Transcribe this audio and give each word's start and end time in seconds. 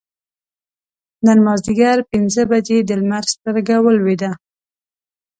نن 1.25 1.37
مازدیګر 1.45 1.97
پینځه 2.09 2.43
بجې 2.49 2.77
د 2.83 2.89
لمر 3.01 3.23
سترګه 3.33 3.75
ولوېده. 3.85 4.31